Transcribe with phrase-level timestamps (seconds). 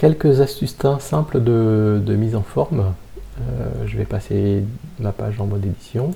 [0.00, 2.94] Quelques astuces simples de, mise en forme.
[3.38, 4.64] Euh, je vais passer
[4.98, 6.14] ma page en mode édition.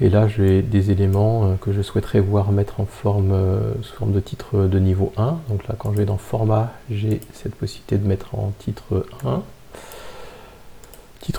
[0.00, 3.96] Et là, j'ai des éléments euh, que je souhaiterais voir mettre en forme euh, sous
[3.96, 5.38] forme de titre de niveau 1.
[5.48, 9.42] Donc là, quand je vais dans Format, j'ai cette possibilité de mettre en titre 1.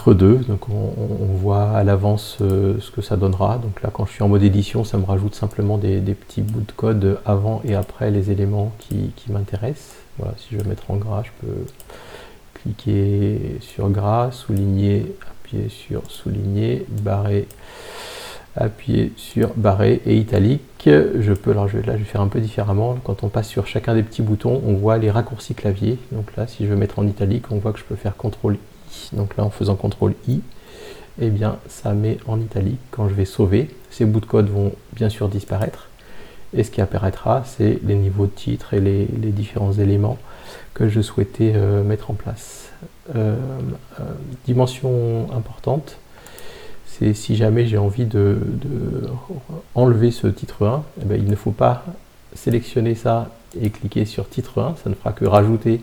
[0.06, 3.58] Titre 2, donc on, voit à l'avance euh, ce que ça donnera.
[3.58, 6.62] Donc là, quand je suis en mode édition, ça me rajoute simplement des, petits bouts
[6.62, 9.96] de code avant et après les éléments qui, m'intéressent.
[10.20, 11.66] Voilà, si je veux mettre en gras, je peux
[12.54, 17.48] cliquer sur gras, souligner, appuyer sur souligner, barrer
[18.56, 20.62] appuyer sur barré et italique.
[20.86, 22.96] Je peux, alors je, là je vais faire un peu différemment.
[23.04, 25.98] Quand on passe sur chacun des petits boutons, on voit les raccourcis clavier.
[26.12, 28.58] Donc là, si je veux mettre en italique, on voit que je peux faire CTRL.
[29.14, 30.42] Donc là, en faisant CTRL I,
[31.22, 32.80] eh bien, ça met en italique.
[32.92, 35.90] Quand je vais sauver, ces bouts de code vont bien sûr disparaître.
[36.56, 40.18] Et ce qui apparaîtra, c'est les niveaux de titre et les, différents éléments
[40.74, 42.70] que je souhaitais euh, mettre en place.
[43.16, 43.36] Euh,
[44.00, 44.04] euh,
[44.46, 45.98] dimension importante,
[46.86, 48.38] c'est si jamais j'ai envie de,
[49.74, 51.84] enlever ce titre 1, eh ben, il ne faut pas
[52.34, 55.82] sélectionner ça et cliquer sur titre 1, ça ne fera que rajouter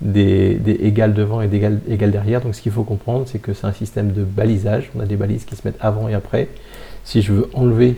[0.00, 2.40] des, égales devant et des égales, derrière.
[2.40, 4.90] Donc ce qu'il faut comprendre, c'est que c'est un système de balisage.
[4.96, 6.48] On a des balises qui se mettent avant et après.
[7.04, 7.96] Si je veux enlever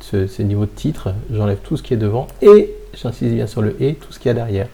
[0.00, 3.80] ces niveaux de titre, j'enlève tout ce qui est devant et j'insiste bien sur le
[3.82, 4.68] et, tout ce qui est derrière.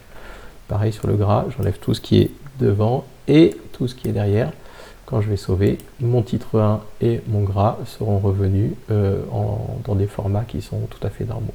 [0.68, 4.12] Pareil sur le gras, j'enlève tout ce qui est devant et tout ce qui est
[4.12, 4.52] derrière
[5.12, 9.20] quand je vais sauver, mon titre 1 et mon gras seront revenus euh,
[9.84, 11.52] dans des formats qui sont tout à fait normaux.